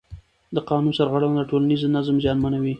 [0.55, 2.69] د قانون سرغړونه د ټولنیز نظم زیانمنوي